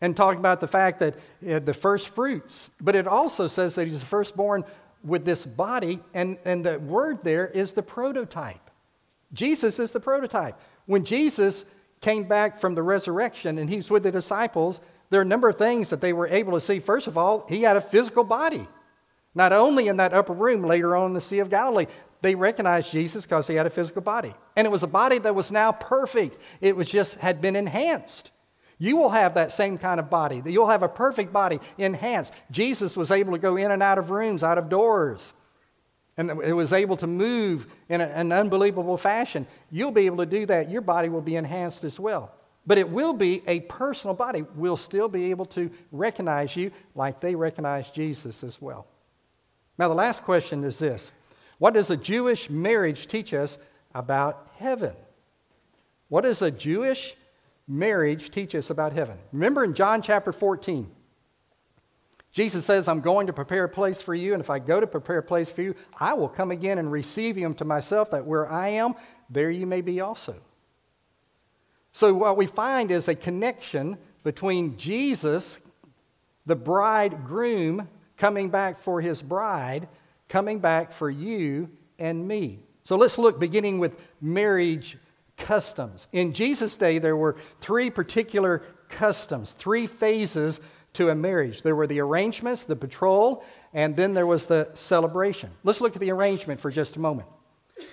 [0.02, 1.14] and talking about the fact that
[1.48, 2.68] uh, the first fruits.
[2.80, 4.64] But it also says that he's the firstborn
[5.02, 8.70] with this body, and, and the word there is the prototype.
[9.32, 10.60] Jesus is the prototype.
[10.86, 11.64] When Jesus
[12.00, 15.48] came back from the resurrection and he was with the disciples, there are a number
[15.48, 16.80] of things that they were able to see.
[16.80, 18.66] First of all, he had a physical body.
[19.34, 21.86] Not only in that upper room later on in the Sea of Galilee,
[22.20, 24.34] they recognized Jesus because he had a physical body.
[24.56, 26.38] And it was a body that was now perfect.
[26.60, 28.30] It was just had been enhanced.
[28.82, 30.42] You will have that same kind of body.
[30.44, 32.32] You'll have a perfect body, enhanced.
[32.50, 35.34] Jesus was able to go in and out of rooms, out of doors,
[36.16, 39.46] and it was able to move in an unbelievable fashion.
[39.70, 40.68] You'll be able to do that.
[40.68, 42.32] Your body will be enhanced as well.
[42.66, 44.44] But it will be a personal body.
[44.56, 48.88] We'll still be able to recognize you like they recognize Jesus as well.
[49.78, 51.12] Now, the last question is this
[51.58, 53.58] What does a Jewish marriage teach us
[53.94, 54.96] about heaven?
[56.08, 57.14] What does a Jewish
[57.72, 59.16] marriage teach us about heaven?
[59.32, 60.90] Remember in John chapter 14,
[62.32, 64.86] Jesus says, I'm going to prepare a place for you, and if I go to
[64.86, 68.26] prepare a place for you, I will come again and receive you to myself, that
[68.26, 68.94] where I am,
[69.28, 70.36] there you may be also.
[71.92, 75.58] So, what we find is a connection between Jesus,
[76.46, 79.88] the bridegroom, coming back for his bride,
[80.30, 82.60] coming back for you and me.
[82.82, 84.96] So, let's look beginning with marriage
[85.42, 86.08] customs.
[86.12, 90.60] In Jesus' day, there were three particular customs, three phases
[90.94, 91.62] to a marriage.
[91.62, 95.50] There were the arrangements, the betrothal, and then there was the celebration.
[95.64, 97.28] Let's look at the arrangement for just a moment.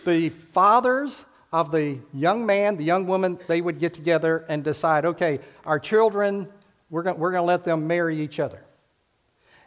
[0.05, 5.05] The fathers of the young man, the young woman, they would get together and decide
[5.05, 6.47] okay, our children,
[6.89, 8.61] we're going we're to let them marry each other.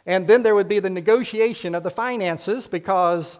[0.05, 3.39] And then there would be the negotiation of the finances because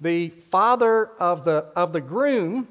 [0.00, 2.68] the father of the, of the groom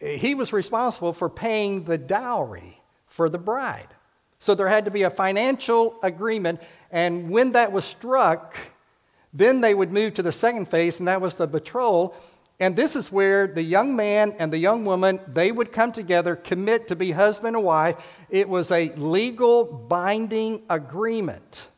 [0.00, 3.88] he was responsible for paying the dowry for the bride.
[4.38, 6.60] So there had to be a financial agreement,
[6.92, 8.56] and when that was struck,
[9.32, 12.14] then they would move to the second phase, and that was the betrothal.
[12.60, 16.34] And this is where the young man and the young woman, they would come together,
[16.34, 17.96] commit to be husband and wife.
[18.30, 21.68] It was a legal binding agreement.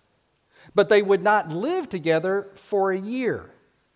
[0.75, 3.51] But they would not live together for a year.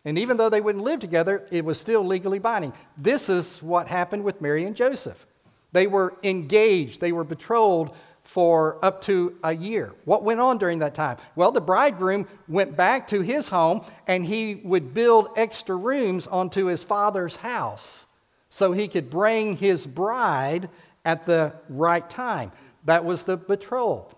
[0.05, 2.73] And even though they wouldn't live together, it was still legally binding.
[2.97, 5.27] This is what happened with Mary and Joseph.
[5.73, 9.93] They were engaged, they were betrothed for up to a year.
[10.05, 11.19] What went on during that time?
[11.37, 16.67] Well, the bridegroom went back to his home and he would build extra rooms onto
[16.67, 18.07] his father's house
[18.49, 20.71] so he could bring his bride
[21.05, 22.51] at the right time.
[22.85, 24.11] That was the betrothal.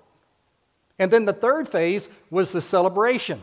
[0.99, 3.42] And then the third phase was the celebration.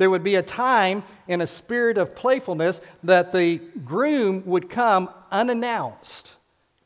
[0.00, 5.10] There would be a time in a spirit of playfulness that the groom would come
[5.30, 6.32] unannounced.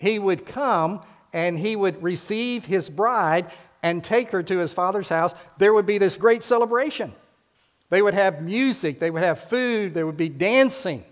[0.00, 1.00] He would come
[1.32, 3.52] and he would receive his bride
[3.84, 5.32] and take her to his father's house.
[5.58, 7.12] There would be this great celebration.
[7.88, 11.04] They would have music, they would have food, there would be dancing.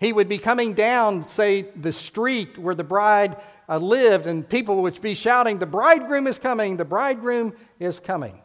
[0.00, 3.36] He would be coming down, say, the street where the bride
[3.68, 8.42] uh, lived, and people would be shouting, The bridegroom is coming, the bridegroom is coming.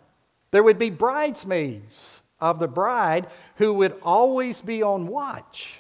[0.52, 5.80] There would be bridesmaids of the bride who would always be on watch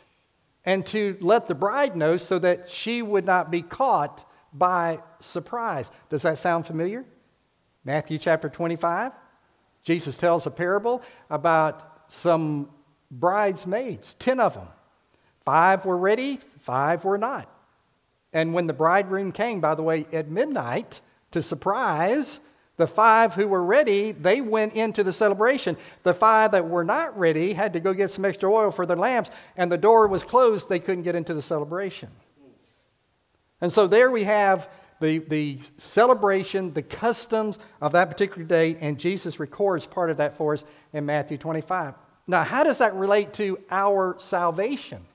[0.63, 5.91] and to let the bride know so that she would not be caught by surprise.
[6.09, 7.03] Does that sound familiar?
[7.83, 9.11] Matthew chapter 25.
[9.83, 12.69] Jesus tells a parable about some
[13.11, 14.69] bridesmaids, 10 of them.
[15.43, 17.49] Five were ready, five were not.
[18.31, 22.39] And when the bridegroom came, by the way, at midnight to surprise,
[22.77, 25.77] the five who were ready, they went into the celebration.
[26.01, 28.97] The five that were not ready had to go get some extra oil for their
[28.97, 30.69] lamps, and the door was closed.
[30.69, 32.09] They couldn't get into the celebration.
[33.61, 34.67] And so there we have
[34.99, 40.35] the, the celebration, the customs of that particular day, and Jesus records part of that
[40.37, 41.93] for us in Matthew 25.
[42.25, 45.05] Now, how does that relate to our salvation?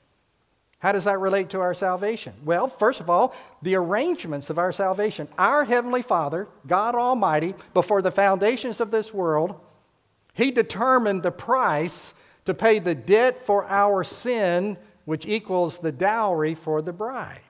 [0.81, 2.35] How does that relate to our salvation?
[2.45, 5.27] Well, first of all, the arrangements of our salvation.
[5.37, 9.59] Our Heavenly Father, God Almighty, before the foundations of this world,
[10.35, 12.14] He determined the price
[12.45, 17.41] to pay the debt for our sin, which equals the dowry for the bride.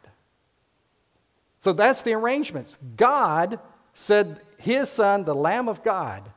[1.60, 2.78] So that's the arrangements.
[2.96, 3.60] God
[3.92, 6.30] said His Son, the Lamb of God,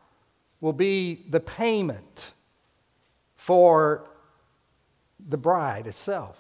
[0.59, 2.33] will be the payment
[3.35, 4.09] for
[5.25, 6.37] the bride itself.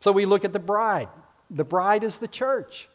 [0.00, 1.08] So we look at the bride.
[1.50, 2.88] The bride is the church.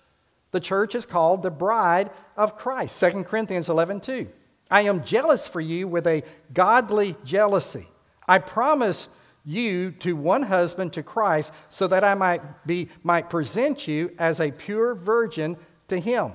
[0.52, 3.00] The church is called the bride of Christ.
[3.00, 4.28] 2 Corinthians 11 2.
[4.72, 7.88] I am jealous for you with a godly jealousy.
[8.28, 9.10] I promise
[9.44, 14.40] you to one husband to Christ so that I might be might present you as
[14.40, 15.58] a pure virgin
[15.90, 16.32] to him.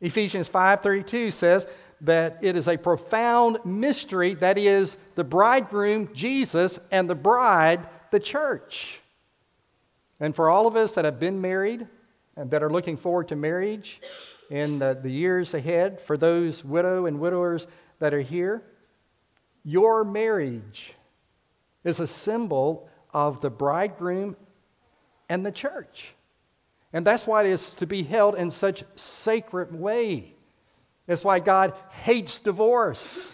[0.00, 1.66] Ephesians 5:32 says
[2.00, 8.20] that it is a profound mystery that is the bridegroom Jesus and the bride the
[8.20, 9.00] church.
[10.20, 11.86] And for all of us that have been married
[12.36, 14.00] and that are looking forward to marriage
[14.50, 17.66] in the, the years ahead, for those widow and widowers
[17.98, 18.62] that are here,
[19.64, 20.94] your marriage
[21.84, 24.36] is a symbol of the bridegroom
[25.28, 26.14] and the church.
[26.92, 30.34] And that's why it is to be held in such sacred way.
[31.06, 33.32] That's why God hates divorce.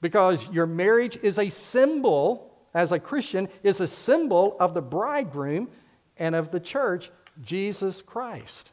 [0.00, 5.68] Because your marriage is a symbol as a Christian is a symbol of the bridegroom
[6.16, 7.10] and of the church,
[7.42, 8.70] Jesus Christ.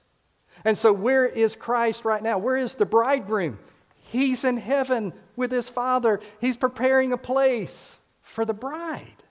[0.66, 2.38] And so, where is Christ right now?
[2.38, 3.60] Where is the bridegroom?
[3.96, 6.20] He's in heaven with his Father.
[6.42, 9.24] He's preparing a place for the bride.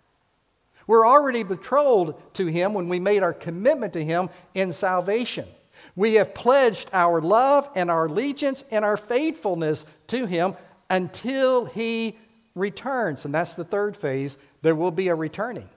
[0.87, 5.47] We're already betrothed to him when we made our commitment to him in salvation.
[5.95, 10.55] We have pledged our love and our allegiance and our faithfulness to him
[10.89, 12.17] until he
[12.55, 13.25] returns.
[13.25, 15.69] And that's the third phase there will be a returning.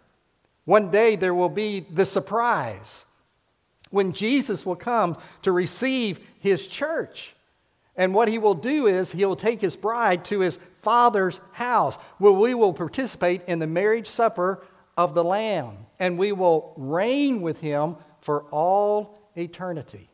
[0.66, 3.06] One day there will be the surprise
[3.90, 7.36] when Jesus will come to receive his church.
[7.96, 11.96] And what he will do is he will take his bride to his father's house
[12.18, 14.64] where we will participate in the marriage supper
[14.98, 20.10] of the Lamb and we will reign with him for all eternity.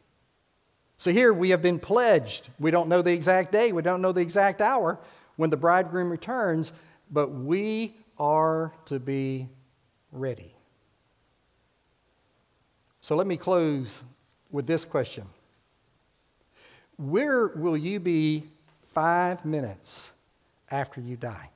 [0.97, 2.49] So here we have been pledged.
[2.59, 4.99] We don't know the exact day, we don't know the exact hour
[5.35, 6.71] when the bridegroom returns,
[7.11, 9.49] but we are to be
[10.11, 10.53] ready.
[13.01, 14.03] So let me close
[14.51, 15.25] with this question
[16.97, 18.43] Where will you be
[18.93, 20.11] five minutes
[20.69, 21.49] after you die?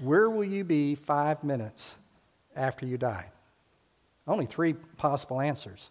[0.00, 1.94] Where will you be five minutes
[2.56, 3.30] after you die?
[4.26, 5.90] Only three possible answers.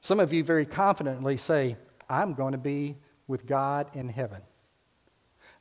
[0.00, 1.76] Some of you very confidently say,
[2.08, 4.42] I'm going to be with God in heaven.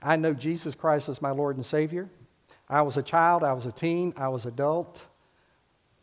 [0.02, 2.10] I know Jesus Christ as my Lord and Savior.
[2.70, 5.02] I was a child, I was a teen, I was adult.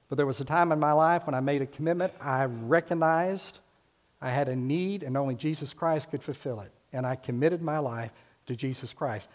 [0.09, 2.13] But there was a time in my life when I made a commitment.
[2.21, 3.59] I recognized
[4.21, 6.73] I had a need and only Jesus Christ could fulfill it.
[6.93, 8.11] And I committed my life
[8.47, 9.29] to Jesus Christ,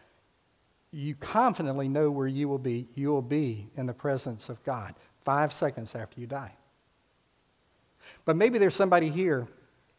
[0.92, 2.88] you confidently know where you will be.
[2.94, 4.94] You will be in the presence of God
[5.24, 6.52] five seconds after you die.
[8.26, 9.48] But maybe there's somebody here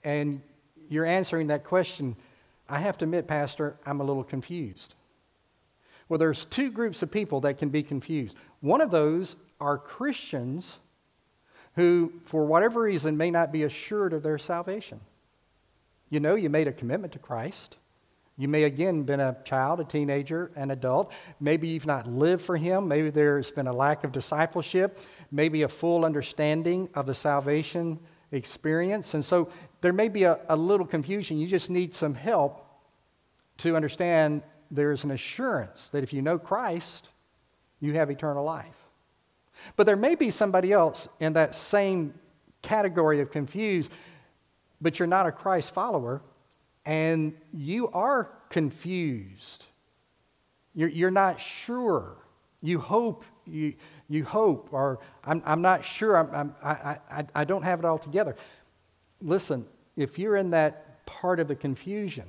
[0.04, 0.42] and
[0.88, 2.16] you're answering that question.
[2.68, 4.94] I have to admit, Pastor, I'm a little confused.
[6.08, 8.36] Well, there's two groups of people that can be confused.
[8.60, 10.78] One of those are Christians
[11.76, 15.00] who, for whatever reason, may not be assured of their salvation.
[16.10, 17.76] You know, you made a commitment to Christ.
[18.36, 21.12] You may again been a child, a teenager, an adult.
[21.40, 22.88] Maybe you've not lived for him.
[22.88, 24.98] Maybe there's been a lack of discipleship,
[25.30, 27.98] maybe a full understanding of the salvation
[28.32, 29.14] experience.
[29.14, 29.48] And so
[29.84, 31.36] there may be a, a little confusion.
[31.36, 32.64] You just need some help
[33.58, 37.10] to understand there's an assurance that if you know Christ,
[37.80, 38.78] you have eternal life.
[39.76, 42.14] But there may be somebody else in that same
[42.62, 43.90] category of confused,
[44.80, 46.22] but you're not a Christ follower
[46.86, 49.66] and you are confused.
[50.74, 52.16] You're, you're not sure.
[52.62, 53.74] You hope, you,
[54.08, 57.84] you hope, or I'm, I'm not sure, I'm, I'm, I, I, I don't have it
[57.84, 58.34] all together.
[59.20, 59.66] Listen,
[59.96, 62.26] if you're in that part of the confusion,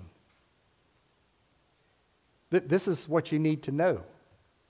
[2.51, 4.01] th- this is what you need to know.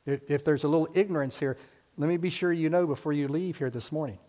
[0.05, 1.57] If, if there's a little ignorance here,
[1.97, 4.19] let me be sure you know before you leave here this morning.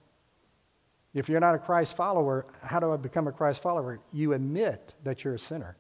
[1.15, 4.01] If you're not a Christ follower, how do I become a Christ follower?
[4.13, 5.77] You admit that you're a sinner.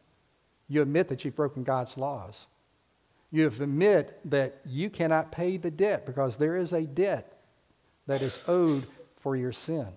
[0.68, 2.46] You admit that you've broken God's laws.
[3.30, 7.38] You admit that you cannot pay the debt because there is a debt
[8.06, 8.86] that is owed
[9.20, 9.88] for your sin.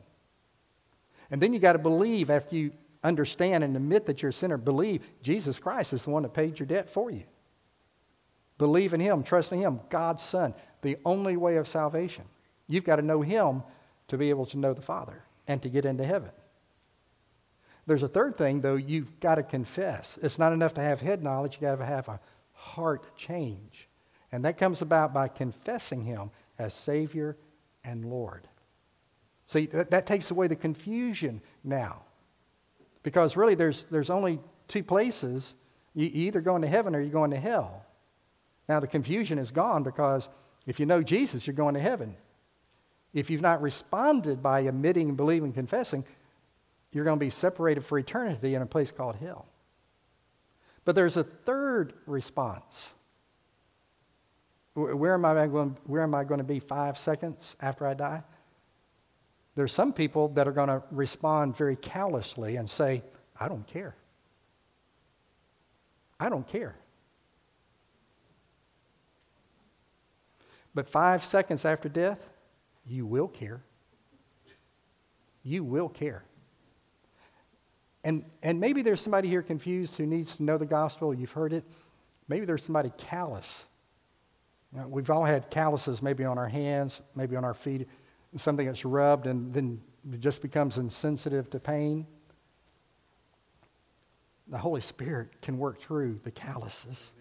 [1.31, 2.71] And then you got to believe after you
[3.03, 6.59] understand and admit that you're a sinner, believe Jesus Christ is the one that paid
[6.59, 7.23] your debt for you.
[8.57, 12.25] Believe in Him, trust in Him, God's Son, the only way of salvation.
[12.67, 13.63] You've got to know Him
[14.09, 16.31] to be able to know the Father and to get into heaven.
[17.87, 20.19] There's a third thing, though, you've got to confess.
[20.21, 22.19] It's not enough to have head knowledge, you've got to have a
[22.53, 23.87] heart change.
[24.31, 27.37] And that comes about by confessing Him as Savior
[27.83, 28.47] and Lord.
[29.49, 32.03] See, that, that takes away the confusion now.
[33.01, 35.55] Because really, there's, there's only two places.
[35.95, 37.83] You, either going to heaven or you're going to hell.
[38.67, 40.29] Now, the confusion is gone because
[40.67, 42.15] if you know Jesus, you're going to heaven.
[43.11, 46.05] If you've not responded by admitting, believing, confessing,
[46.91, 49.47] you're going to be separated for eternity in a place called hell.
[50.85, 52.89] But there's a third response.
[54.75, 58.23] Where am I going, where am I going to be five seconds after I die?
[59.59, 63.03] There's some people that are going to respond very callously and say,
[63.37, 63.93] I don't care.
[66.17, 66.77] I don't care.
[70.73, 72.23] But five seconds after death,
[72.87, 73.61] you will care.
[75.43, 76.23] You will care.
[78.05, 81.13] And, and maybe there's somebody here confused who needs to know the gospel.
[81.13, 81.65] You've heard it.
[82.29, 83.65] Maybe there's somebody callous.
[84.71, 87.89] You know, we've all had calluses maybe on our hands, maybe on our feet,
[88.37, 89.81] something that's rubbed and then
[90.19, 92.05] just becomes insensitive to pain.
[94.47, 97.13] The Holy Spirit can work through the calluses.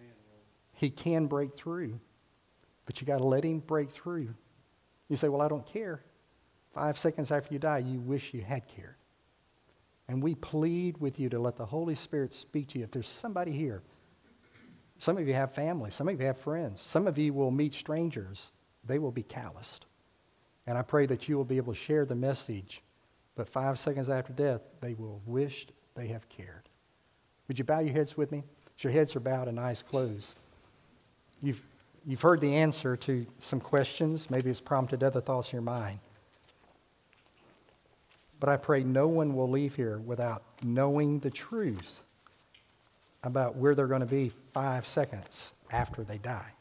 [0.73, 1.99] He can break through,
[2.85, 4.33] but you got to let Him break through.
[5.09, 6.01] You say, Well, I don't care.
[6.73, 8.95] Five seconds after you die, you wish you had cared.
[10.07, 12.83] And we plead with you to let the Holy Spirit speak to you.
[12.83, 13.81] If there's somebody here,
[14.97, 17.73] some of you have family, some of you have friends, some of you will meet
[17.73, 18.51] strangers,
[18.85, 19.85] they will be calloused.
[20.69, 22.83] And I pray that you will be able to share the message,
[23.35, 25.65] but five seconds after death, they will wish
[25.95, 26.69] they have cared.
[27.47, 28.43] Would you bow your heads with me?
[28.77, 30.35] As your heads are bowed and eyes closed.
[31.41, 31.63] You've
[32.05, 34.29] You've heard the answer to some questions.
[34.29, 35.99] Maybe it's prompted other thoughts in your mind.
[38.39, 41.99] But I pray no one will leave here without knowing the truth
[43.23, 46.53] about where they're going to be five seconds after they die.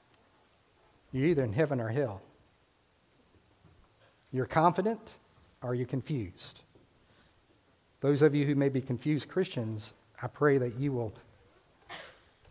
[1.12, 2.20] You're either in heaven or hell.
[4.32, 5.00] You're confident
[5.62, 6.60] or you're confused.
[8.00, 11.12] Those of you who may be confused Christians, I pray that you will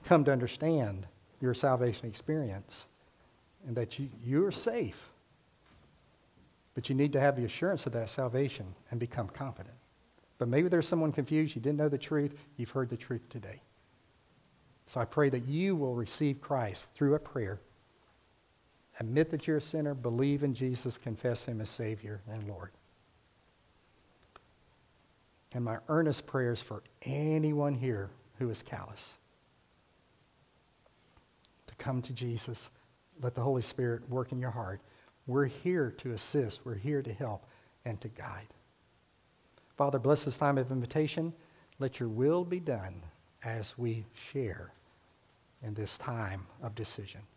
[0.06, 1.06] come to understand
[1.40, 2.86] your salvation experience
[3.66, 5.10] and that you, you're safe.
[6.74, 9.76] But you need to have the assurance of that salvation and become confident.
[10.38, 11.56] But maybe there's someone confused.
[11.56, 12.34] You didn't know the truth.
[12.58, 13.62] You've heard the truth today.
[14.86, 17.60] So I pray that you will receive Christ through a prayer.
[19.00, 22.72] Admit that you're a sinner, believe in Jesus, confess him as Savior and Lord.
[25.54, 29.14] And my earnest prayers for anyone here who is callous
[31.68, 32.70] to come to Jesus.
[33.22, 34.82] Let the Holy Spirit work in your heart.
[35.26, 37.46] We're here to assist, we're here to help
[37.86, 38.48] and to guide.
[39.76, 41.34] Father, bless this time of invitation.
[41.80, 43.04] Let your will be done
[43.44, 44.72] as we share
[45.62, 47.22] in this time of decision.